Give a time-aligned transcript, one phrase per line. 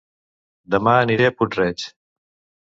[0.75, 1.85] Dema aniré a Puig-reig